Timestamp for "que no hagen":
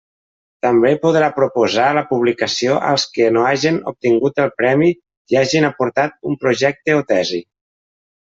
3.17-3.77